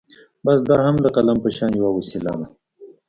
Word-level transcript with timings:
بس 0.45 0.59
دا 0.69 0.77
هم 0.85 0.95
د 1.03 1.07
قلم 1.15 1.37
په 1.43 1.49
شان 1.57 1.71
يوه 1.79 1.91
وسيله 1.97 2.33
ده. 2.39 2.47